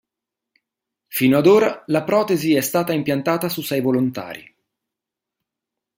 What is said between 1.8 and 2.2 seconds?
la